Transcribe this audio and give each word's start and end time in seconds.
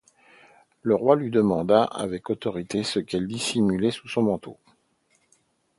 Le 0.81 0.95
roi 0.95 1.15
lui 1.15 1.29
demanda 1.29 1.83
avec 1.83 2.31
autorité 2.31 2.81
ce 2.83 2.97
qu'elle 2.97 3.27
dissimulait 3.27 3.91
sous 3.91 4.07
son 4.07 4.23
manteau. 4.23 4.57